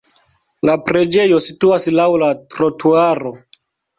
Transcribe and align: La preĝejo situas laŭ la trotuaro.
La 0.67 0.75
preĝejo 0.87 1.41
situas 1.49 1.85
laŭ 1.99 2.07
la 2.23 2.31
trotuaro. 2.55 3.35